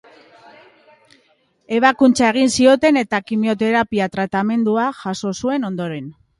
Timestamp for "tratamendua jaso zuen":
4.19-5.73